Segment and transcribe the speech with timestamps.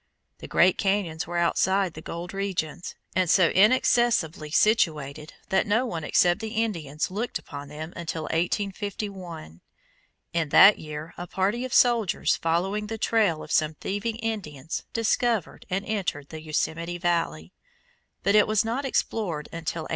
[0.39, 5.85] The great cañons were outside of the gold regions, and so inaccessibly situated that no
[5.85, 9.61] one except the Indians looked upon them until 1851.
[10.33, 15.67] In that year a party of soldiers following the trail of some thieving Indians discovered
[15.69, 17.53] and entered the Yosemite Valley,
[18.23, 19.89] but it was not explored until 1855.